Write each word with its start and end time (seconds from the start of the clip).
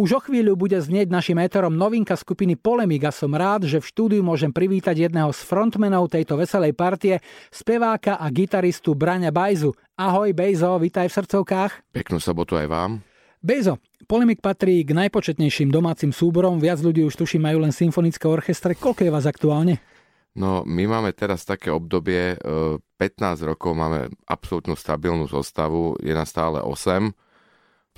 Už 0.00 0.16
o 0.16 0.20
chvíľu 0.24 0.56
bude 0.56 0.80
znieť 0.80 1.12
našim 1.12 1.36
éterom 1.44 1.76
novinka 1.76 2.16
skupiny 2.16 2.56
Polemik 2.56 3.04
a 3.04 3.12
som 3.12 3.36
rád, 3.36 3.68
že 3.68 3.84
v 3.84 3.88
štúdiu 3.92 4.24
môžem 4.24 4.48
privítať 4.48 4.96
jedného 4.96 5.28
z 5.28 5.44
frontmenov 5.44 6.08
tejto 6.08 6.40
veselej 6.40 6.72
partie, 6.72 7.20
speváka 7.52 8.16
a 8.16 8.24
gitaristu 8.32 8.96
Braňa 8.96 9.28
Bajzu. 9.28 9.76
Ahoj 10.00 10.32
Bejzo, 10.32 10.80
vítaj 10.80 11.12
v 11.12 11.16
srdcovkách. 11.20 11.92
Peknú 11.92 12.16
sobotu 12.16 12.56
aj 12.56 12.72
vám. 12.72 13.04
Bejzo, 13.44 13.76
Polemik 14.08 14.40
patrí 14.40 14.80
k 14.88 14.96
najpočetnejším 14.96 15.68
domácim 15.68 16.16
súborom, 16.16 16.56
viac 16.56 16.80
ľudí 16.80 17.04
už 17.04 17.20
tuším 17.20 17.52
majú 17.52 17.68
len 17.68 17.72
symfonické 17.76 18.24
orchestre. 18.24 18.72
Koľko 18.72 19.04
je 19.04 19.12
vás 19.12 19.28
aktuálne? 19.28 19.84
No, 20.32 20.64
my 20.64 20.96
máme 20.96 21.12
teraz 21.12 21.44
také 21.44 21.68
obdobie, 21.68 22.40
15 22.40 22.96
e, 22.96 23.44
rokov 23.44 23.76
máme 23.76 24.08
absolútnu 24.24 24.80
stabilnú 24.80 25.28
zostavu, 25.28 26.00
je 26.00 26.16
na 26.16 26.24
stále 26.24 26.64
8, 26.64 27.12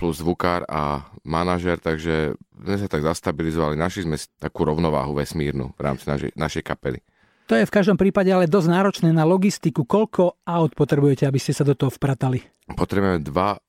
plus 0.03 0.19
zvukár 0.19 0.67
a 0.67 1.07
manažer, 1.23 1.79
takže 1.79 2.35
sme 2.59 2.75
sa 2.75 2.91
tak 2.91 3.07
zastabilizovali, 3.07 3.79
našli 3.79 4.03
sme 4.03 4.19
takú 4.43 4.67
rovnováhu 4.67 5.15
vesmírnu 5.15 5.71
v 5.79 5.81
rámci 5.81 6.11
našej, 6.11 6.35
našej 6.35 6.63
kapely. 6.67 6.99
To 7.47 7.55
je 7.55 7.63
v 7.63 7.75
každom 7.75 7.95
prípade 7.95 8.35
ale 8.35 8.51
dosť 8.51 8.69
náročné 8.71 9.11
na 9.15 9.23
logistiku. 9.23 9.87
Koľko 9.87 10.43
aut 10.43 10.75
potrebujete, 10.75 11.23
aby 11.23 11.39
ste 11.39 11.55
sa 11.55 11.63
do 11.63 11.79
toho 11.79 11.95
vpratali? 11.95 12.43
Potrebujeme 12.75 13.23
dva 13.23 13.63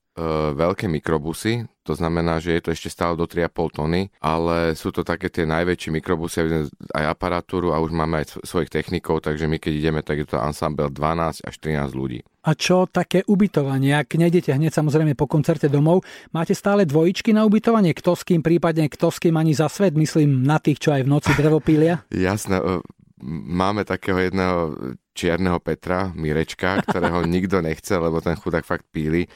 veľké 0.54 0.86
mikrobusy, 0.86 1.66
to 1.82 1.98
znamená, 1.98 2.38
že 2.38 2.54
je 2.54 2.62
to 2.62 2.70
ešte 2.72 2.94
stále 2.94 3.18
do 3.18 3.26
3,5 3.26 3.78
tony, 3.82 4.02
ale 4.22 4.78
sú 4.78 4.94
to 4.94 5.02
také 5.02 5.34
tie 5.34 5.44
najväčšie 5.50 5.90
mikrobusy, 5.90 6.70
aj 6.94 7.06
aparatúru 7.10 7.74
a 7.74 7.82
už 7.82 7.92
máme 7.92 8.22
aj 8.22 8.40
svojich 8.46 8.70
technikov, 8.70 9.26
takže 9.26 9.50
my 9.50 9.58
keď 9.58 9.74
ideme, 9.74 10.02
tak 10.06 10.22
je 10.22 10.28
to 10.30 10.38
ensemble 10.38 10.88
12 10.94 11.44
až 11.44 11.56
13 11.58 11.98
ľudí. 11.98 12.22
A 12.44 12.54
čo 12.54 12.86
také 12.86 13.24
ubytovanie? 13.26 13.96
Ak 13.96 14.14
nejdete 14.14 14.54
hneď 14.54 14.76
samozrejme 14.76 15.16
po 15.16 15.26
koncerte 15.26 15.72
domov, 15.72 16.04
máte 16.36 16.54
stále 16.54 16.84
dvojičky 16.84 17.32
na 17.32 17.48
ubytovanie? 17.48 17.96
Kto 17.96 18.20
s 18.20 18.28
kým, 18.28 18.44
prípadne 18.44 18.92
kto 18.92 19.10
s 19.10 19.18
kým 19.18 19.34
ani 19.40 19.56
za 19.56 19.72
svet? 19.72 19.96
Myslím 19.96 20.44
na 20.44 20.60
tých, 20.60 20.84
čo 20.84 20.92
aj 20.92 21.08
v 21.08 21.12
noci 21.12 21.32
drevo 21.40 21.64
pília? 21.64 22.04
Jasné, 22.12 22.60
e, 22.60 22.84
máme 23.48 23.88
takého 23.88 24.20
jedného 24.20 24.76
čierneho 25.16 25.62
Petra, 25.64 26.12
Mirečka, 26.12 26.84
ktorého 26.84 27.24
nikto 27.24 27.64
nechce, 27.64 27.96
lebo 27.96 28.20
ten 28.20 28.36
chudák 28.36 28.68
fakt 28.68 28.92
píli. 28.92 29.30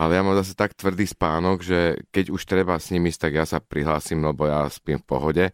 Ale 0.00 0.16
ja 0.16 0.24
mám 0.24 0.32
zase 0.40 0.56
tak 0.56 0.72
tvrdý 0.72 1.04
spánok, 1.04 1.60
že 1.60 2.00
keď 2.08 2.32
už 2.32 2.48
treba 2.48 2.80
s 2.80 2.88
ísť, 2.88 3.28
tak 3.28 3.32
ja 3.36 3.44
sa 3.44 3.60
prihlásim, 3.60 4.16
lebo 4.24 4.48
ja 4.48 4.64
spím 4.72 4.96
v 4.96 5.04
pohode. 5.04 5.44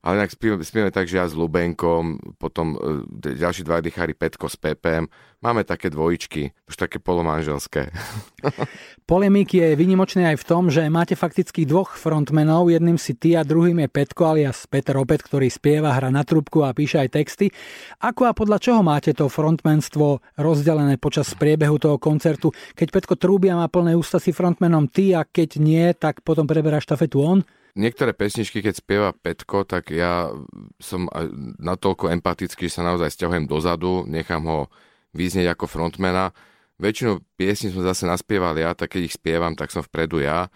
Ale 0.00 0.16
inak 0.16 0.32
spíme, 0.32 0.56
spíme 0.64 0.88
tak, 0.88 1.12
že 1.12 1.20
ja 1.20 1.28
s 1.28 1.36
Lubenkom, 1.36 2.16
potom 2.40 2.72
e, 2.72 3.36
ďalší 3.36 3.68
dva 3.68 3.84
dýchári 3.84 4.16
Petko 4.16 4.48
s 4.48 4.56
Pepem. 4.56 5.04
Máme 5.44 5.60
také 5.60 5.92
dvojičky, 5.92 6.56
už 6.68 6.76
také 6.80 6.96
polomanželské. 6.96 7.92
Polemík 9.10 9.52
je 9.52 9.76
vynimočný 9.76 10.24
aj 10.24 10.40
v 10.40 10.48
tom, 10.48 10.72
že 10.72 10.88
máte 10.88 11.12
fakticky 11.20 11.68
dvoch 11.68 12.00
frontmenov, 12.00 12.72
jedným 12.72 12.96
si 12.96 13.12
ty 13.12 13.36
a 13.36 13.44
druhým 13.44 13.84
je 13.84 13.88
Petko 13.92 14.32
alias 14.32 14.64
Peter 14.64 14.96
Opet, 14.96 15.20
ktorý 15.20 15.52
spieva, 15.52 15.92
hra 15.92 16.08
na 16.08 16.24
trúbku 16.24 16.64
a 16.64 16.72
píše 16.72 17.04
aj 17.04 17.20
texty. 17.20 17.52
Ako 18.00 18.24
a 18.24 18.32
podľa 18.32 18.56
čoho 18.56 18.80
máte 18.80 19.12
to 19.12 19.28
frontmenstvo 19.28 20.24
rozdelené 20.40 20.96
počas 20.96 21.36
priebehu 21.36 21.76
toho 21.76 22.00
koncertu? 22.00 22.56
Keď 22.72 22.88
Petko 22.88 23.20
trúbia 23.20 23.52
má 23.52 23.68
plné 23.68 23.92
ústa 23.92 24.16
si 24.16 24.32
frontmenom 24.32 24.88
ty 24.88 25.12
a 25.12 25.28
keď 25.28 25.60
nie, 25.60 25.92
tak 25.92 26.24
potom 26.24 26.48
preberá 26.48 26.80
štafetu 26.80 27.20
on? 27.20 27.44
Niektoré 27.78 28.10
pesničky, 28.10 28.62
keď 28.62 28.74
spieva 28.74 29.10
Petko, 29.14 29.62
tak 29.62 29.94
ja 29.94 30.30
som 30.82 31.06
natoľko 31.60 32.10
empatický, 32.10 32.66
že 32.66 32.80
sa 32.80 32.86
naozaj 32.86 33.14
stiahujem 33.14 33.46
dozadu, 33.46 34.02
nechám 34.10 34.42
ho 34.46 34.66
vyznieť 35.14 35.54
ako 35.54 35.70
frontmana. 35.70 36.34
Väčšinu 36.80 37.20
piesní 37.36 37.70
som 37.70 37.84
zase 37.84 38.08
naspieval 38.08 38.56
ja, 38.56 38.74
tak 38.74 38.96
keď 38.96 39.02
ich 39.06 39.14
spievam, 39.14 39.54
tak 39.54 39.70
som 39.70 39.84
vpredu 39.84 40.18
ja. 40.24 40.50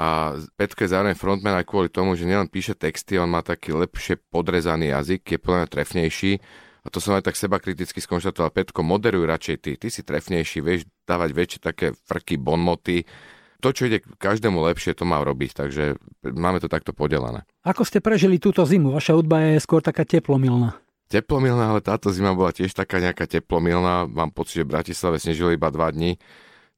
A 0.00 0.32
Petko 0.56 0.84
je 0.84 0.92
zároveň 0.96 1.16
frontman 1.16 1.60
aj 1.60 1.68
kvôli 1.68 1.92
tomu, 1.92 2.16
že 2.16 2.24
nielen 2.24 2.48
píše 2.48 2.72
texty, 2.72 3.20
on 3.20 3.28
má 3.28 3.44
taký 3.44 3.76
lepšie 3.76 4.16
podrezaný 4.32 4.96
jazyk, 4.96 5.36
je 5.36 5.38
plne 5.38 5.68
trefnejší. 5.68 6.40
A 6.80 6.88
to 6.88 6.96
som 6.96 7.12
aj 7.12 7.28
tak 7.28 7.36
seba 7.36 7.60
kriticky 7.60 8.00
skonštatoval. 8.00 8.56
Petko, 8.56 8.80
moderuj 8.80 9.28
radšej 9.28 9.56
ty, 9.60 9.76
ty 9.76 9.92
si 9.92 10.00
trefnejší, 10.00 10.64
vieš 10.64 10.88
dávať 11.04 11.30
väčšie 11.36 11.60
také 11.60 11.92
frky, 12.08 12.40
bonmoty, 12.40 13.04
to, 13.60 13.70
čo 13.76 13.86
ide 13.86 14.00
každému 14.00 14.58
lepšie, 14.72 14.96
to 14.96 15.04
má 15.04 15.20
robiť, 15.20 15.54
takže 15.54 16.00
máme 16.24 16.58
to 16.58 16.66
takto 16.66 16.96
podelené. 16.96 17.44
Ako 17.62 17.84
ste 17.84 18.00
prežili 18.00 18.40
túto 18.40 18.64
zimu? 18.64 18.96
Vaša 18.96 19.14
hudba 19.14 19.44
je 19.44 19.60
skôr 19.60 19.84
taká 19.84 20.08
teplomilná. 20.08 20.80
Teplomilná, 21.12 21.74
ale 21.74 21.84
táto 21.84 22.08
zima 22.14 22.32
bola 22.32 22.54
tiež 22.54 22.72
taká 22.72 23.02
nejaká 23.02 23.28
teplomilná. 23.28 24.08
Mám 24.08 24.30
pocit, 24.32 24.62
že 24.62 24.66
v 24.66 24.72
Bratislave 24.78 25.18
snežilo 25.18 25.52
iba 25.52 25.68
dva 25.68 25.90
dní. 25.90 26.16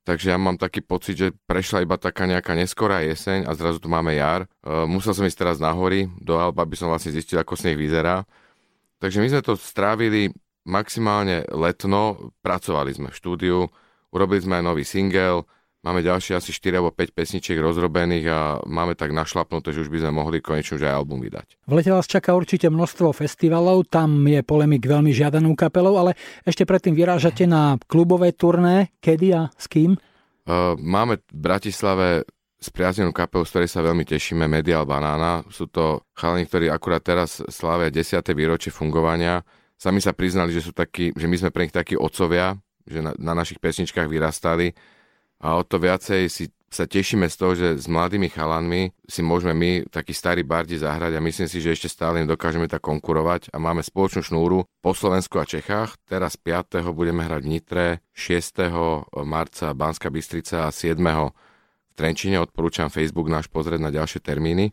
Takže 0.03 0.35
ja 0.35 0.39
mám 0.41 0.59
taký 0.59 0.83
pocit, 0.83 1.15
že 1.15 1.29
prešla 1.47 1.87
iba 1.87 1.95
taká 1.95 2.27
nejaká 2.27 2.59
neskorá 2.59 3.07
jeseň 3.07 3.47
a 3.47 3.55
zrazu 3.55 3.79
tu 3.79 3.87
máme 3.87 4.19
jar. 4.19 4.51
E, 4.65 4.87
musel 4.91 5.15
som 5.15 5.23
ísť 5.23 5.39
teraz 5.47 5.57
na 5.63 5.71
hory 5.71 6.11
do 6.19 6.35
Alba, 6.35 6.67
aby 6.67 6.75
som 6.75 6.91
vlastne 6.91 7.15
zistil, 7.15 7.39
ako 7.39 7.55
sneh 7.55 7.79
vyzerá. 7.79 8.27
Takže 8.99 9.23
my 9.23 9.31
sme 9.31 9.43
to 9.47 9.55
strávili 9.55 10.35
maximálne 10.67 11.47
letno, 11.55 12.35
pracovali 12.43 12.91
sme 12.99 13.09
v 13.15 13.19
štúdiu, 13.19 13.59
urobili 14.11 14.43
sme 14.43 14.59
aj 14.59 14.65
nový 14.67 14.83
single, 14.83 15.47
Máme 15.83 15.99
ďalšie 15.99 16.39
asi 16.39 16.55
4 16.55 16.79
alebo 16.79 16.95
5 16.95 17.11
pesničiek 17.11 17.59
rozrobených 17.59 18.27
a 18.31 18.63
máme 18.63 18.95
tak 18.95 19.11
našlapnuté, 19.11 19.75
že 19.75 19.83
už 19.83 19.91
by 19.91 20.07
sme 20.07 20.13
mohli 20.15 20.39
konečne 20.39 20.79
už 20.79 20.87
aj 20.87 20.95
album 20.95 21.19
vydať. 21.19 21.59
V 21.67 21.75
lete 21.75 21.91
vás 21.91 22.07
čaká 22.07 22.39
určite 22.39 22.71
množstvo 22.71 23.11
festivalov, 23.11 23.91
tam 23.91 24.23
je 24.23 24.47
polemik 24.47 24.87
veľmi 24.87 25.11
žiadanou 25.11 25.59
kapelou, 25.59 25.99
ale 25.99 26.15
ešte 26.47 26.63
predtým 26.63 26.95
vyrážate 26.95 27.51
na 27.51 27.83
klubové 27.91 28.31
turné. 28.31 28.95
Kedy 29.03 29.27
a 29.35 29.51
s 29.59 29.67
kým? 29.67 29.99
Uh, 30.47 30.79
máme 30.79 31.19
v 31.19 31.39
Bratislave 31.51 32.31
spriaznenú 32.63 33.11
kapelu, 33.11 33.43
z 33.43 33.51
ktorej 33.51 33.71
sa 33.75 33.83
veľmi 33.83 34.07
tešíme, 34.07 34.47
Medial 34.47 34.87
Banana. 34.87 35.43
Sú 35.51 35.67
to 35.67 36.07
chalani, 36.15 36.47
ktorí 36.47 36.71
akurát 36.71 37.03
teraz 37.03 37.43
slávia 37.51 37.91
10. 37.91 38.23
výročie 38.39 38.71
fungovania. 38.71 39.43
Sami 39.75 39.99
sa 39.99 40.15
priznali, 40.15 40.55
že 40.55 40.63
sú 40.63 40.71
takí, 40.71 41.11
že 41.11 41.27
my 41.27 41.43
sme 41.43 41.51
pre 41.51 41.67
nich 41.67 41.75
takí 41.75 41.99
otcovia, 41.99 42.55
že 42.87 43.03
na, 43.03 43.19
na 43.19 43.35
našich 43.35 43.59
pesničkách 43.59 44.07
vyrastali 44.07 44.71
a 45.43 45.59
o 45.59 45.63
to 45.67 45.83
viacej 45.83 46.31
si 46.31 46.49
sa 46.73 46.89
tešíme 46.89 47.29
z 47.29 47.37
toho, 47.37 47.53
že 47.53 47.69
s 47.77 47.85
mladými 47.85 48.33
chalanmi 48.33 48.97
si 49.05 49.21
môžeme 49.21 49.53
my, 49.53 49.71
takí 49.93 50.17
starí 50.17 50.41
bardi, 50.41 50.81
zahrať 50.81 51.21
a 51.21 51.21
myslím 51.21 51.45
si, 51.45 51.61
že 51.61 51.77
ešte 51.77 51.93
stále 51.93 52.25
dokážeme 52.25 52.65
tak 52.65 52.81
konkurovať 52.81 53.53
a 53.53 53.61
máme 53.61 53.85
spoločnú 53.85 54.25
šnúru 54.25 54.65
po 54.81 54.97
Slovensku 54.97 55.37
a 55.37 55.45
Čechách. 55.45 56.01
Teraz 56.09 56.41
5. 56.41 56.81
budeme 56.97 57.29
hrať 57.29 57.43
v 57.45 57.51
Nitre, 57.53 57.87
6. 58.17 58.73
marca 59.21 59.77
Banská 59.77 60.09
Bystrica 60.09 60.65
a 60.65 60.73
7. 60.73 60.97
v 60.97 61.93
Trenčine. 61.93 62.41
Odporúčam 62.41 62.89
Facebook 62.89 63.29
náš 63.29 63.53
pozrieť 63.53 63.81
na 63.85 63.93
ďalšie 63.93 64.25
termíny. 64.25 64.73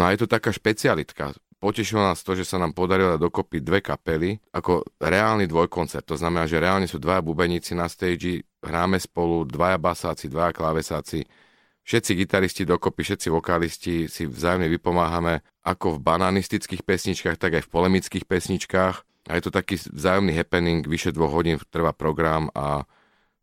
No 0.00 0.08
a 0.08 0.16
je 0.16 0.24
tu 0.24 0.26
taká 0.32 0.48
špecialitka. 0.48 1.36
Potešilo 1.60 2.08
nás 2.08 2.24
to, 2.24 2.38
že 2.38 2.48
sa 2.48 2.56
nám 2.56 2.72
podarilo 2.72 3.20
dokopy 3.20 3.60
dve 3.60 3.84
kapely 3.84 4.40
ako 4.56 4.86
reálny 4.96 5.44
dvojkoncert. 5.44 6.08
To 6.08 6.16
znamená, 6.16 6.48
že 6.48 6.56
reálne 6.56 6.88
sú 6.88 6.96
dvaja 6.96 7.20
bubeníci 7.20 7.76
na 7.76 7.84
stage, 7.90 8.47
hráme 8.62 8.98
spolu, 8.98 9.46
dvaja 9.46 9.78
basáci, 9.78 10.28
dvaja 10.28 10.52
klávesáci, 10.52 11.24
všetci 11.88 12.10
gitaristi 12.14 12.62
dokopy, 12.68 13.00
všetci 13.00 13.28
vokalisti 13.32 13.94
si 14.12 14.28
vzájomne 14.28 14.68
vypomáhame 14.68 15.40
ako 15.64 15.96
v 15.96 16.04
bananistických 16.04 16.84
pesničkách, 16.84 17.40
tak 17.40 17.56
aj 17.58 17.62
v 17.64 17.72
polemických 17.72 18.24
pesničkách. 18.28 18.96
A 19.28 19.32
je 19.36 19.42
to 19.44 19.52
taký 19.52 19.76
vzájomný 19.76 20.32
happening, 20.32 20.84
vyše 20.84 21.12
dvoch 21.12 21.32
hodín 21.32 21.60
trvá 21.68 21.92
program 21.92 22.48
a 22.56 22.88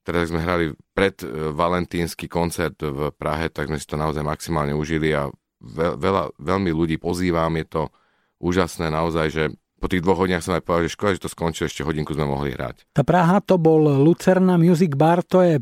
teraz 0.02 0.34
sme 0.34 0.42
hrali 0.42 0.74
pred 0.98 1.14
e, 1.22 1.54
valentínsky 1.54 2.26
koncert 2.26 2.78
v 2.82 3.14
Prahe, 3.14 3.54
tak 3.54 3.70
sme 3.70 3.78
si 3.78 3.86
to 3.86 3.98
naozaj 3.98 4.26
maximálne 4.26 4.74
užili 4.74 5.14
a 5.14 5.30
veľa, 5.74 6.38
veľmi 6.38 6.70
ľudí 6.74 6.98
pozývam, 6.98 7.54
je 7.58 7.66
to 7.66 7.84
úžasné 8.42 8.90
naozaj, 8.94 9.28
že 9.30 9.44
po 9.80 9.92
tých 9.92 10.02
dvoch 10.02 10.24
hodinách 10.24 10.46
som 10.46 10.56
aj 10.56 10.64
povedal, 10.64 10.88
že 10.88 10.96
škoda, 10.96 11.16
že 11.16 11.24
to 11.26 11.32
skončilo, 11.32 11.68
ešte 11.68 11.86
hodinku 11.86 12.16
sme 12.16 12.26
mohli 12.26 12.56
hrať. 12.56 12.90
Tá 12.96 13.04
Praha 13.04 13.44
to 13.44 13.60
bol 13.60 13.86
Lucerna 14.02 14.56
Music 14.56 14.96
Bar, 14.96 15.22
to 15.22 15.44
je 15.44 15.56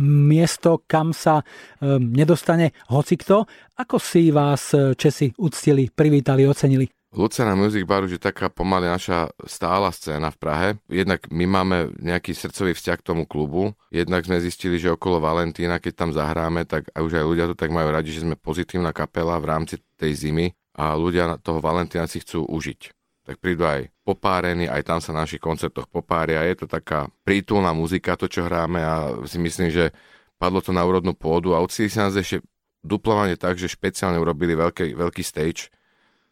miesto, 0.00 0.80
kam 0.88 1.12
sa 1.12 1.44
um, 1.44 2.00
nedostane 2.00 2.72
hocikto. 2.88 3.44
Ako 3.76 4.00
si 4.00 4.32
vás 4.32 4.72
e, 4.72 4.96
Česi 4.96 5.32
uctili, 5.36 5.92
privítali, 5.92 6.48
ocenili? 6.48 6.88
Lucerna 7.12 7.52
Music 7.52 7.84
Bar 7.84 8.08
už 8.08 8.16
je 8.16 8.22
taká 8.24 8.48
pomaly 8.48 8.88
naša 8.88 9.28
stála 9.44 9.92
scéna 9.92 10.32
v 10.32 10.40
Prahe. 10.40 10.68
Jednak 10.88 11.28
my 11.28 11.44
máme 11.44 11.76
nejaký 12.00 12.32
srdcový 12.32 12.72
vzťah 12.72 12.96
k 12.96 13.06
tomu 13.12 13.28
klubu. 13.28 13.76
Jednak 13.92 14.24
sme 14.24 14.40
zistili, 14.40 14.80
že 14.80 14.96
okolo 14.96 15.20
Valentína, 15.20 15.76
keď 15.76 15.92
tam 15.92 16.10
zahráme, 16.16 16.64
tak 16.64 16.88
už 16.96 17.12
aj 17.20 17.24
ľudia 17.28 17.44
to 17.52 17.56
tak 17.56 17.68
majú 17.68 17.92
radi, 17.92 18.16
že 18.16 18.24
sme 18.24 18.40
pozitívna 18.40 18.96
kapela 18.96 19.36
v 19.36 19.44
rámci 19.44 19.76
tej 20.00 20.24
zimy 20.24 20.56
a 20.80 20.96
ľudia 20.96 21.36
toho 21.44 21.60
Valentína 21.60 22.08
si 22.08 22.24
chcú 22.24 22.48
užiť. 22.48 23.01
Tak 23.32 23.40
prídu 23.40 23.64
aj 23.64 23.88
popárení, 24.04 24.68
aj 24.68 24.84
tam 24.84 25.00
sa 25.00 25.16
na 25.16 25.24
našich 25.24 25.40
koncertoch 25.40 25.88
popária. 25.88 26.44
Je 26.44 26.52
to 26.52 26.66
taká 26.68 27.08
prítulná 27.24 27.72
muzika, 27.72 28.12
to 28.20 28.28
čo 28.28 28.44
hráme 28.44 28.76
a 28.76 29.24
si 29.24 29.40
myslím, 29.40 29.72
že 29.72 29.88
padlo 30.36 30.60
to 30.60 30.68
na 30.68 30.84
úrodnú 30.84 31.16
pôdu 31.16 31.56
a 31.56 31.64
odsili 31.64 31.88
sa 31.88 32.12
nás 32.12 32.14
ešte 32.20 32.44
duplovanie 32.84 33.40
tak, 33.40 33.56
že 33.56 33.72
špeciálne 33.72 34.20
urobili 34.20 34.52
veľký, 34.52 34.92
veľký 34.92 35.24
stage 35.24 35.72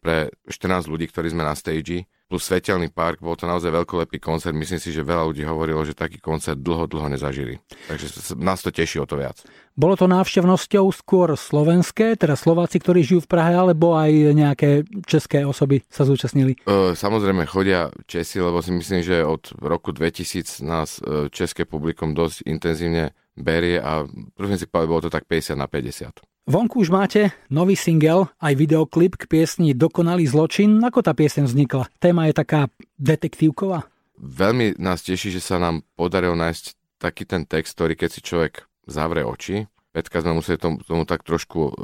pre 0.04 0.28
14 0.44 0.92
ľudí, 0.92 1.08
ktorí 1.08 1.32
sme 1.32 1.40
na 1.40 1.56
stage. 1.56 2.04
Plus 2.30 2.46
Svetelný 2.46 2.94
park, 2.94 3.18
bol 3.18 3.34
to 3.34 3.50
naozaj 3.50 3.74
veľkolepý 3.74 4.22
koncert. 4.22 4.54
Myslím 4.54 4.78
si, 4.78 4.94
že 4.94 5.02
veľa 5.02 5.26
ľudí 5.26 5.42
hovorilo, 5.42 5.82
že 5.82 5.98
taký 5.98 6.22
koncert 6.22 6.62
dlho, 6.62 6.86
dlho 6.86 7.10
nezažili. 7.10 7.58
Takže 7.90 8.38
nás 8.38 8.62
to 8.62 8.70
teší 8.70 9.02
o 9.02 9.06
to 9.10 9.18
viac. 9.18 9.42
Bolo 9.74 9.98
to 9.98 10.06
návštevnosťou 10.06 10.86
skôr 10.94 11.34
slovenské, 11.34 12.14
teda 12.14 12.38
Slováci, 12.38 12.78
ktorí 12.78 13.02
žijú 13.02 13.26
v 13.26 13.30
Prahe, 13.34 13.58
alebo 13.58 13.98
aj 13.98 14.10
nejaké 14.30 14.70
české 15.10 15.42
osoby 15.42 15.82
sa 15.90 16.06
zúčastnili? 16.06 16.54
E, 16.62 16.94
samozrejme 16.94 17.50
chodia 17.50 17.90
Česi, 18.06 18.38
lebo 18.38 18.62
si 18.62 18.70
myslím, 18.78 19.02
že 19.02 19.26
od 19.26 19.50
roku 19.58 19.90
2000 19.90 20.62
nás 20.62 21.02
české 21.34 21.66
publikum 21.66 22.14
dosť 22.14 22.46
intenzívne 22.46 23.10
berie 23.34 23.80
a 23.80 24.06
prosím 24.36 24.58
si 24.60 24.66
povedať, 24.70 24.88
bolo 24.90 25.02
to 25.02 25.10
tak 25.10 25.26
50 25.26 25.58
na 25.58 25.66
50. 25.66 26.29
Vonku 26.48 26.80
už 26.80 26.88
máte 26.88 27.36
nový 27.52 27.76
single, 27.76 28.32
aj 28.40 28.54
videoklip 28.56 29.20
k 29.20 29.28
piesni 29.28 29.76
Dokonalý 29.76 30.24
zločin. 30.24 30.80
Ako 30.80 31.04
tá 31.04 31.12
piesň 31.12 31.44
vznikla? 31.44 31.92
Téma 32.00 32.28
je 32.30 32.34
taká 32.40 32.72
detektívková? 32.96 33.84
Veľmi 34.16 34.76
nás 34.80 35.04
teší, 35.04 35.36
že 35.36 35.44
sa 35.44 35.60
nám 35.60 35.84
podarilo 35.96 36.36
nájsť 36.36 36.64
taký 37.00 37.24
ten 37.28 37.44
text, 37.44 37.76
ktorý 37.76 37.96
keď 37.96 38.10
si 38.12 38.20
človek 38.20 38.68
zavre 38.88 39.24
oči, 39.24 39.68
Petka 39.90 40.22
sme 40.22 40.38
museli 40.38 40.54
tomu, 40.54 40.78
tomu 40.86 41.02
tak 41.02 41.26
trošku 41.26 41.60
uh, 41.66 41.74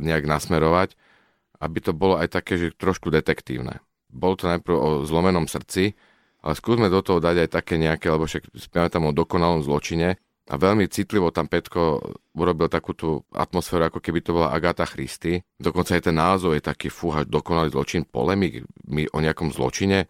nejak 0.00 0.24
nasmerovať, 0.24 0.96
aby 1.60 1.78
to 1.84 1.92
bolo 1.92 2.16
aj 2.16 2.32
také, 2.32 2.56
že 2.56 2.72
trošku 2.72 3.12
detektívne. 3.12 3.84
Bolo 4.08 4.40
to 4.40 4.48
najprv 4.48 4.76
o 4.76 4.88
zlomenom 5.04 5.44
srdci, 5.44 5.92
ale 6.40 6.54
skúsme 6.56 6.88
do 6.88 7.04
toho 7.04 7.20
dať 7.20 7.44
aj 7.44 7.50
také 7.52 7.76
nejaké, 7.76 8.08
lebo 8.08 8.24
však 8.24 8.56
spievame 8.56 8.88
tam 8.88 9.04
o 9.04 9.12
dokonalom 9.12 9.60
zločine, 9.60 10.16
a 10.48 10.54
veľmi 10.56 10.88
citlivo 10.88 11.28
tam 11.28 11.44
Petko 11.44 12.00
urobil 12.32 12.72
takú 12.72 12.96
tú 12.96 13.20
atmosféru, 13.36 13.92
ako 13.92 14.00
keby 14.00 14.24
to 14.24 14.32
bola 14.32 14.52
Agatha 14.52 14.88
Christy. 14.88 15.44
Dokonca 15.60 16.00
aj 16.00 16.08
ten 16.08 16.16
názov 16.16 16.56
je 16.56 16.64
taký, 16.64 16.88
fúha, 16.88 17.28
dokonalý 17.28 17.68
zločin, 17.68 18.08
polemik, 18.08 18.64
my 18.88 19.04
o 19.12 19.18
nejakom 19.20 19.52
zločine 19.52 20.08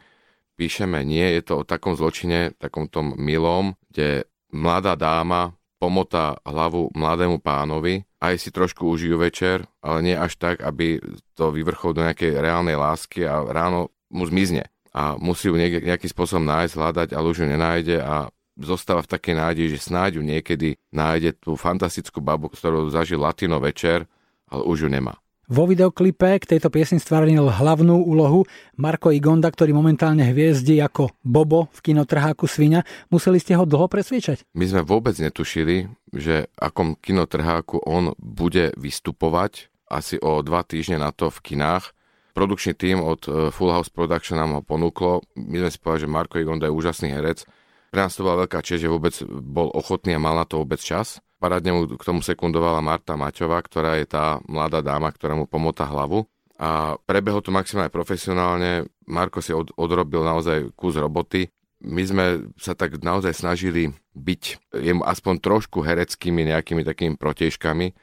píšeme, 0.59 1.07
nie, 1.07 1.23
je 1.39 1.43
to 1.47 1.63
o 1.63 1.67
takom 1.67 1.95
zločine, 1.95 2.55
takom 2.59 2.91
tom 2.91 3.15
milom, 3.15 3.79
kde 3.91 4.27
mladá 4.51 4.99
dáma 4.99 5.55
pomotá 5.79 6.35
hlavu 6.43 6.91
mladému 6.91 7.39
pánovi, 7.39 8.03
aj 8.19 8.35
si 8.43 8.51
trošku 8.51 8.83
užijú 8.83 9.15
večer, 9.23 9.63
ale 9.79 10.03
nie 10.03 10.17
až 10.19 10.35
tak, 10.35 10.59
aby 10.67 10.99
to 11.39 11.55
vyvrchol 11.55 11.95
do 11.95 12.03
nejakej 12.03 12.43
reálnej 12.43 12.75
lásky 12.75 13.23
a 13.23 13.47
ráno 13.47 13.95
mu 14.11 14.27
zmizne. 14.27 14.67
A 14.91 15.15
musí 15.15 15.47
ju 15.47 15.55
nejakým 15.55 16.11
spôsobom 16.11 16.43
nájsť, 16.43 16.75
hľadať, 16.75 17.09
ale 17.15 17.27
už 17.31 17.39
ju 17.39 17.47
nenájde 17.47 18.03
a 18.03 18.27
zostáva 18.59 19.07
v 19.07 19.13
takej 19.15 19.35
nádeji, 19.39 19.69
že 19.79 19.89
snáď 19.89 20.19
ju 20.19 20.23
niekedy 20.27 20.69
nájde 20.91 21.39
tú 21.39 21.55
fantastickú 21.55 22.19
babu, 22.19 22.51
ktorú 22.51 22.91
zažil 22.91 23.23
Latino 23.23 23.63
večer, 23.63 24.11
ale 24.51 24.63
už 24.67 24.87
ju 24.87 24.91
nemá. 24.91 25.17
Vo 25.49 25.65
videoklipe 25.65 26.37
k 26.37 26.45
tejto 26.45 26.69
piesni 26.69 27.01
stvárnil 27.01 27.49
hlavnú 27.49 28.05
úlohu 28.05 28.45
Marko 28.77 29.09
Igonda, 29.09 29.49
ktorý 29.49 29.73
momentálne 29.73 30.21
hviezdi 30.29 30.77
ako 30.77 31.09
Bobo 31.25 31.73
v 31.73 31.89
kinotrháku 31.89 32.45
Svinia. 32.45 32.85
Museli 33.09 33.41
ste 33.41 33.57
ho 33.57 33.65
dlho 33.65 33.89
presviečať? 33.89 34.45
My 34.53 34.69
sme 34.69 34.85
vôbec 34.85 35.17
netušili, 35.17 35.89
že 36.13 36.53
akom 36.61 37.01
kinotrháku 37.01 37.81
on 37.81 38.13
bude 38.21 38.77
vystupovať 38.77 39.73
asi 39.89 40.21
o 40.21 40.45
dva 40.45 40.61
týždne 40.69 41.01
na 41.01 41.17
to 41.17 41.33
v 41.33 41.41
kinách. 41.41 41.97
Produkčný 42.37 42.77
tým 42.77 43.01
od 43.01 43.25
eh, 43.25 43.49
Full 43.49 43.73
House 43.73 43.89
Production 43.89 44.37
nám 44.37 44.61
ho 44.61 44.63
ponúklo. 44.63 45.25
My 45.33 45.65
sme 45.65 45.71
si 45.73 45.81
povedali, 45.81 46.05
že 46.05 46.13
Marko 46.13 46.37
Igonda 46.37 46.69
je 46.69 46.77
úžasný 46.77 47.09
herec 47.17 47.49
pre 47.89 48.01
nás 48.05 48.15
to 48.15 48.25
bola 48.25 48.45
veľká 48.45 48.61
čest, 48.61 48.85
že 48.85 48.93
vôbec 48.93 49.17
bol 49.29 49.73
ochotný 49.73 50.17
a 50.17 50.23
mal 50.23 50.37
na 50.37 50.45
to 50.45 50.61
vôbec 50.61 50.81
čas. 50.81 51.21
Parádne 51.39 51.71
mu 51.71 51.81
k 51.87 52.03
tomu 52.03 52.21
sekundovala 52.21 52.83
Marta 52.83 53.15
Maťová, 53.15 53.63
ktorá 53.63 53.97
je 54.03 54.11
tá 54.11 54.43
mladá 54.51 54.83
dáma, 54.83 55.15
ktorá 55.15 55.39
mu 55.39 55.47
pomotá 55.47 55.87
hlavu. 55.87 56.27
A 56.59 56.99
prebehlo 57.07 57.39
to 57.39 57.55
maximálne 57.55 57.95
profesionálne. 57.95 58.91
Marko 59.07 59.39
si 59.39 59.55
od, 59.55 59.71
odrobil 59.79 60.27
naozaj 60.27 60.75
kus 60.75 60.99
roboty. 60.99 61.47
My 61.87 62.03
sme 62.03 62.51
sa 62.59 62.75
tak 62.75 62.99
naozaj 62.99 63.39
snažili 63.39 63.95
byť 64.19 64.75
jemu 64.83 65.07
aspoň 65.07 65.39
trošku 65.39 65.79
hereckými 65.87 66.51
nejakými 66.51 66.83
takými 66.83 67.15
protižkami, 67.15 67.95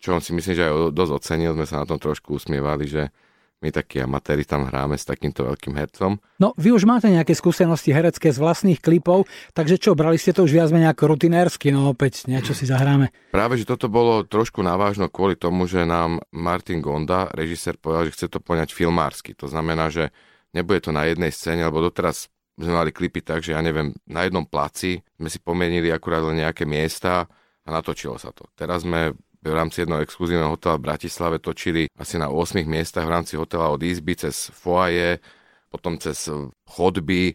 čo 0.00 0.16
on 0.16 0.24
si 0.24 0.32
myslím, 0.32 0.54
že 0.56 0.64
aj 0.64 0.96
dosť 0.96 1.12
ocenil. 1.12 1.52
Sme 1.52 1.68
sa 1.68 1.84
na 1.84 1.86
tom 1.86 2.00
trošku 2.00 2.40
usmievali, 2.40 2.88
že 2.88 3.12
my 3.58 3.74
takí 3.74 3.98
amatéri 3.98 4.46
tam 4.46 4.70
hráme 4.70 4.94
s 4.94 5.02
takýmto 5.02 5.42
veľkým 5.42 5.74
hercom. 5.74 6.22
No, 6.38 6.54
vy 6.54 6.70
už 6.70 6.86
máte 6.86 7.10
nejaké 7.10 7.34
skúsenosti 7.34 7.90
herecké 7.90 8.30
z 8.30 8.38
vlastných 8.38 8.78
klipov, 8.78 9.26
takže 9.50 9.82
čo, 9.82 9.98
brali 9.98 10.14
ste 10.14 10.30
to 10.30 10.46
už 10.46 10.54
viac 10.54 10.70
menej 10.70 10.94
ako 10.94 11.18
rutinérsky, 11.18 11.74
no 11.74 11.90
opäť 11.90 12.30
niečo 12.30 12.54
si 12.54 12.70
zahráme. 12.70 13.10
Práve, 13.34 13.58
že 13.58 13.66
toto 13.66 13.90
bolo 13.90 14.22
trošku 14.22 14.62
navážno 14.62 15.10
kvôli 15.10 15.34
tomu, 15.34 15.66
že 15.66 15.82
nám 15.82 16.22
Martin 16.30 16.78
Gonda, 16.78 17.26
režisér, 17.34 17.74
povedal, 17.82 18.06
že 18.10 18.14
chce 18.14 18.26
to 18.30 18.38
poňať 18.38 18.70
filmársky. 18.70 19.34
To 19.34 19.50
znamená, 19.50 19.90
že 19.90 20.14
nebude 20.54 20.78
to 20.78 20.94
na 20.94 21.10
jednej 21.10 21.34
scéne, 21.34 21.66
lebo 21.66 21.82
doteraz 21.82 22.30
sme 22.58 22.74
mali 22.74 22.90
klipy 22.90 23.22
tak, 23.22 23.42
že 23.42 23.54
ja 23.54 23.62
neviem, 23.62 23.94
na 24.10 24.26
jednom 24.26 24.42
placi 24.42 24.98
sme 25.14 25.30
si 25.30 25.38
pomenili 25.38 25.94
akurát 25.94 26.26
len 26.26 26.42
nejaké 26.42 26.66
miesta 26.66 27.26
a 27.62 27.68
natočilo 27.70 28.18
sa 28.18 28.34
to. 28.34 28.50
Teraz 28.58 28.82
sme 28.82 29.14
v 29.42 29.54
rámci 29.54 29.82
jedného 29.82 30.02
exkluzívneho 30.02 30.58
hotela 30.58 30.76
v 30.78 30.86
Bratislave 30.90 31.38
točili 31.38 31.86
asi 31.94 32.18
na 32.18 32.26
8 32.28 32.66
miestach 32.66 33.06
v 33.06 33.14
rámci 33.14 33.38
hotela 33.38 33.70
od 33.70 33.78
izby 33.82 34.18
cez 34.18 34.50
foaje, 34.50 35.22
potom 35.70 35.94
cez 36.00 36.26
chodby, 36.66 37.32
e, 37.32 37.34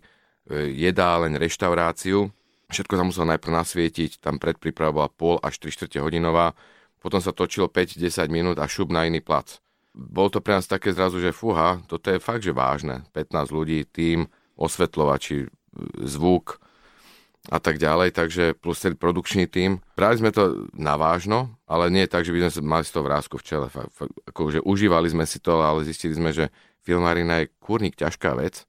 jedáleň, 0.76 1.40
reštauráciu. 1.40 2.28
Všetko 2.68 2.94
sa 2.98 3.04
muselo 3.08 3.26
najprv 3.32 3.54
nasvietiť, 3.54 4.20
tam 4.20 4.42
predpríprava 4.42 4.92
bola 4.92 5.10
pol 5.10 5.36
až 5.40 5.62
3 5.64 5.72
čtvrte 5.72 5.98
hodinová, 6.04 6.58
potom 7.00 7.20
sa 7.20 7.36
točilo 7.36 7.68
5-10 7.68 8.28
minút 8.32 8.58
a 8.60 8.68
šup 8.68 8.92
na 8.92 9.08
iný 9.08 9.24
plac. 9.24 9.60
Bolo 9.94 10.34
to 10.34 10.40
pre 10.42 10.58
nás 10.58 10.66
také 10.66 10.90
zrazu, 10.90 11.22
že 11.22 11.36
fúha, 11.36 11.84
toto 11.86 12.10
je 12.10 12.18
fakt, 12.18 12.42
že 12.42 12.56
vážne. 12.56 13.06
15 13.14 13.54
ľudí, 13.54 13.86
tým, 13.86 14.26
osvetľovači, 14.58 15.46
zvuk, 16.02 16.63
a 17.52 17.60
tak 17.60 17.76
ďalej, 17.76 18.16
takže 18.16 18.56
plus 18.56 18.80
celý 18.80 18.96
produkčný 18.96 19.52
tím. 19.52 19.84
Brali 20.00 20.16
sme 20.16 20.32
to 20.32 20.72
na 20.72 20.96
vážno, 20.96 21.60
ale 21.68 21.92
nie 21.92 22.08
tak, 22.08 22.24
že 22.24 22.32
by 22.32 22.48
sme 22.48 22.80
mali 22.80 22.84
z 22.88 22.96
toho 22.96 23.04
vrázku 23.04 23.36
v 23.36 23.44
čele. 23.44 23.68
Fakt, 23.68 23.92
fakt, 23.92 24.16
akože 24.32 24.64
užívali 24.64 25.12
sme 25.12 25.28
si 25.28 25.44
to, 25.44 25.60
ale 25.60 25.84
zistili 25.84 26.16
sme, 26.16 26.32
že 26.32 26.48
filmárina 26.88 27.44
je 27.44 27.52
kurník 27.60 28.00
ťažká 28.00 28.40
vec. 28.40 28.64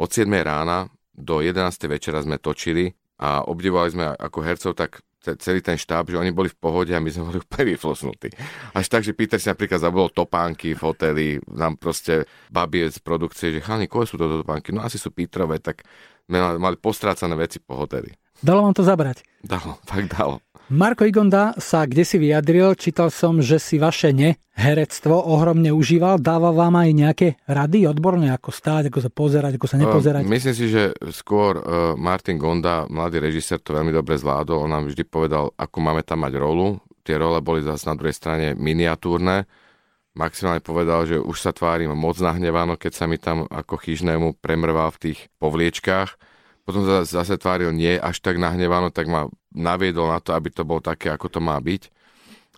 Od 0.00 0.08
7 0.08 0.24
rána 0.40 0.88
do 1.12 1.44
11. 1.44 1.60
večera 1.90 2.24
sme 2.24 2.40
točili 2.40 2.96
a 3.18 3.44
obdivovali 3.44 3.90
sme 3.92 4.04
ako 4.14 4.38
hercov 4.40 4.72
tak 4.78 5.04
celý 5.18 5.60
ten 5.60 5.74
štáb, 5.74 6.08
že 6.08 6.16
oni 6.16 6.30
boli 6.30 6.46
v 6.46 6.58
pohode 6.58 6.94
a 6.94 7.02
my 7.02 7.10
sme 7.10 7.28
boli 7.28 7.38
úplne 7.42 7.74
vyflosnutí. 7.74 8.30
Až 8.72 8.86
tak, 8.86 9.02
že 9.02 9.12
Peter 9.12 9.36
si 9.42 9.50
napríklad 9.50 9.82
zabudol 9.82 10.14
topánky 10.14 10.78
v 10.78 10.80
hoteli, 10.80 11.26
nám 11.50 11.76
proste 11.76 12.24
babie 12.48 12.86
z 12.86 13.02
produkcie, 13.02 13.50
že 13.52 13.60
chalani, 13.60 13.90
koho 13.90 14.06
sú 14.06 14.14
toto 14.14 14.40
topánky? 14.40 14.70
No 14.70 14.86
asi 14.86 14.96
sú 14.96 15.10
Petrové, 15.10 15.58
tak 15.58 15.82
mali 16.30 16.76
postrácané 16.78 17.34
veci 17.34 17.58
po 17.58 17.76
hoteli. 17.76 18.12
Dalo 18.38 18.62
vám 18.66 18.74
to 18.74 18.86
zabrať? 18.86 19.26
Dalo, 19.42 19.82
fakt 19.82 20.14
dalo. 20.14 20.38
Marko 20.68 21.08
Igonda 21.08 21.56
sa 21.56 21.88
kde 21.88 22.04
si 22.04 22.20
vyjadril, 22.20 22.76
čítal 22.76 23.08
som, 23.08 23.40
že 23.40 23.56
si 23.56 23.80
vaše 23.80 24.12
neherectvo 24.12 25.16
ohromne 25.16 25.72
užíval, 25.72 26.20
dával 26.20 26.52
vám 26.52 26.76
aj 26.76 26.90
nejaké 26.92 27.28
rady 27.48 27.88
odborné, 27.88 28.28
ako 28.36 28.52
stáť, 28.52 28.92
ako 28.92 29.00
sa 29.00 29.08
pozerať, 29.08 29.56
ako 29.56 29.64
sa 29.64 29.80
nepozerať? 29.80 30.28
Uh, 30.28 30.32
myslím 30.36 30.52
si, 30.52 30.68
že 30.68 30.92
skôr 31.08 31.56
uh, 31.56 31.64
Martin 31.96 32.36
Gonda, 32.36 32.84
mladý 32.84 33.16
režisér, 33.16 33.64
to 33.64 33.72
veľmi 33.72 33.96
dobre 33.96 34.20
zvládol, 34.20 34.68
on 34.68 34.76
nám 34.76 34.92
vždy 34.92 35.08
povedal, 35.08 35.56
ako 35.56 35.76
máme 35.80 36.04
tam 36.04 36.20
mať 36.28 36.36
rolu, 36.36 36.84
tie 37.00 37.16
role 37.16 37.40
boli 37.40 37.64
zase 37.64 37.88
na 37.88 37.96
druhej 37.96 38.12
strane 38.12 38.52
miniatúrne, 38.52 39.48
maximálne 40.12 40.60
povedal, 40.60 41.08
že 41.08 41.16
už 41.16 41.48
sa 41.48 41.56
tvárim 41.56 41.96
moc 41.96 42.20
nahneváno, 42.20 42.76
keď 42.76 42.92
sa 42.92 43.08
mi 43.08 43.16
tam 43.16 43.48
ako 43.48 43.80
chyžnému 43.80 44.36
premrval 44.44 44.92
v 44.92 45.00
tých 45.00 45.18
povliečkách. 45.40 46.27
Potom 46.68 46.84
zase 46.84 47.40
tváril 47.40 47.72
nie 47.72 47.96
až 47.96 48.20
tak 48.20 48.36
nahneváno, 48.36 48.92
tak 48.92 49.08
ma 49.08 49.32
naviedol 49.56 50.12
na 50.12 50.20
to, 50.20 50.36
aby 50.36 50.52
to 50.52 50.68
bolo 50.68 50.84
také, 50.84 51.08
ako 51.08 51.32
to 51.32 51.40
má 51.40 51.56
byť. 51.56 51.88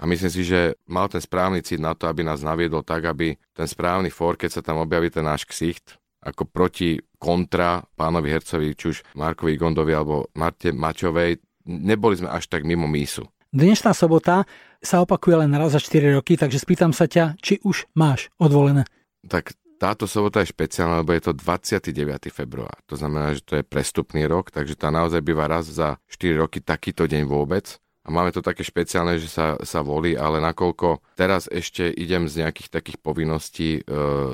A 0.03 0.09
myslím 0.11 0.33
si, 0.35 0.43
že 0.43 0.75
mal 0.91 1.07
ten 1.07 1.23
správny 1.23 1.63
cít 1.63 1.79
na 1.79 1.95
to, 1.95 2.11
aby 2.11 2.27
nás 2.27 2.43
naviedol 2.43 2.83
tak, 2.83 3.07
aby 3.07 3.39
ten 3.55 3.71
správny 3.71 4.11
for, 4.11 4.35
keď 4.35 4.51
sa 4.59 4.63
tam 4.67 4.83
objaví 4.83 5.15
ten 5.15 5.23
náš 5.23 5.47
ksicht, 5.47 5.95
ako 6.27 6.43
proti 6.43 6.99
kontra 7.23 7.87
pánovi 7.95 8.35
hercovi, 8.35 8.75
či 8.75 8.85
už 8.91 8.99
Markovi 9.15 9.55
Gondovi 9.55 9.95
alebo 9.95 10.27
Marte 10.35 10.75
Mačovej, 10.75 11.39
neboli 11.71 12.19
sme 12.19 12.35
až 12.35 12.51
tak 12.51 12.67
mimo 12.67 12.91
mísu. 12.91 13.23
Dnešná 13.55 13.95
sobota 13.95 14.43
sa 14.83 15.07
opakuje 15.07 15.47
len 15.47 15.55
raz 15.55 15.71
za 15.71 15.79
4 15.79 16.19
roky, 16.19 16.35
takže 16.35 16.59
spýtam 16.59 16.91
sa 16.91 17.07
ťa, 17.07 17.39
či 17.39 17.63
už 17.63 17.87
máš 17.95 18.27
odvolené. 18.43 18.91
Tak 19.29 19.55
táto 19.81 20.05
sobota 20.05 20.45
je 20.45 20.53
špeciálna, 20.53 21.01
lebo 21.01 21.17
je 21.17 21.25
to 21.25 21.33
29. 21.33 22.29
február. 22.29 22.77
To 22.93 23.01
znamená, 23.01 23.33
že 23.33 23.41
to 23.41 23.57
je 23.57 23.65
prestupný 23.65 24.29
rok, 24.29 24.53
takže 24.53 24.77
tá 24.77 24.93
naozaj 24.93 25.25
býva 25.25 25.49
raz 25.49 25.73
za 25.73 25.97
4 26.13 26.37
roky 26.37 26.61
takýto 26.61 27.09
deň 27.09 27.25
vôbec. 27.25 27.81
A 28.01 28.09
máme 28.09 28.33
to 28.33 28.41
také 28.41 28.65
špeciálne, 28.65 29.21
že 29.21 29.29
sa, 29.29 29.61
sa 29.61 29.85
volí, 29.85 30.17
ale 30.17 30.41
nakoľko 30.41 31.05
teraz 31.21 31.53
ešte 31.53 31.85
idem 31.93 32.33
z 32.33 32.45
nejakých 32.45 32.73
takých 32.73 32.97
povinností 32.97 33.69
e, 33.77 33.81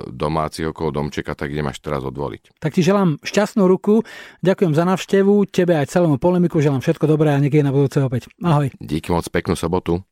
domácich 0.07 0.71
okolo 0.71 0.95
domčeka, 0.95 1.35
tak 1.35 1.51
idem 1.51 1.67
až 1.67 1.83
teraz 1.83 2.07
odvoliť. 2.07 2.63
Tak 2.63 2.79
ti 2.79 2.87
želám 2.87 3.19
šťastnú 3.27 3.67
ruku, 3.67 4.07
ďakujem 4.47 4.71
za 4.71 4.87
návštevu, 4.87 5.51
tebe 5.51 5.75
aj 5.83 5.91
celému 5.91 6.23
polemiku 6.23 6.63
želám 6.63 6.79
všetko 6.79 7.11
dobré 7.11 7.35
a 7.35 7.43
niekedy 7.43 7.67
na 7.67 7.75
budúce 7.75 7.99
opäť. 7.99 8.31
Ahoj. 8.39 8.71
Díky 8.79 9.11
moc, 9.11 9.27
peknú 9.27 9.59
sobotu. 9.59 10.07